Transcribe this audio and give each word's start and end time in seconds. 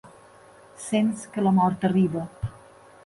Sents 0.85 1.25
que 1.35 1.45
la 1.49 1.53
mort 1.59 1.87
arriba 1.91 2.25